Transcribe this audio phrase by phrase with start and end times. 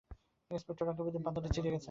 [0.51, 1.79] Inspector Rakibuddin পাতাটা ছিঁড়ে নিয়ে গেছেন।